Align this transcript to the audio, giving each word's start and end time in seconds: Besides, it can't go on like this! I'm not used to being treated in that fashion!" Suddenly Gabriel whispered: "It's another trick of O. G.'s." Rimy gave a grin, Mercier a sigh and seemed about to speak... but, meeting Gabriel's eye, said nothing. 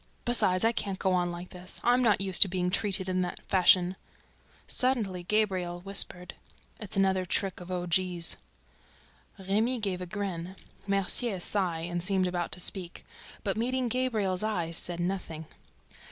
Besides, 0.25 0.63
it 0.63 0.75
can't 0.75 0.97
go 0.97 1.13
on 1.13 1.31
like 1.31 1.49
this! 1.49 1.79
I'm 1.83 2.01
not 2.01 2.19
used 2.21 2.41
to 2.41 2.47
being 2.47 2.71
treated 2.71 3.07
in 3.07 3.21
that 3.21 3.39
fashion!" 3.47 3.95
Suddenly 4.65 5.21
Gabriel 5.21 5.81
whispered: 5.81 6.33
"It's 6.79 6.97
another 6.97 7.23
trick 7.23 7.59
of 7.61 7.69
O. 7.69 7.85
G.'s." 7.85 8.35
Rimy 9.37 9.77
gave 9.79 10.01
a 10.01 10.07
grin, 10.07 10.55
Mercier 10.87 11.35
a 11.35 11.39
sigh 11.39 11.81
and 11.81 12.01
seemed 12.01 12.25
about 12.25 12.51
to 12.53 12.59
speak... 12.59 13.05
but, 13.43 13.55
meeting 13.57 13.89
Gabriel's 13.89 14.41
eye, 14.41 14.71
said 14.71 14.99
nothing. 14.99 15.45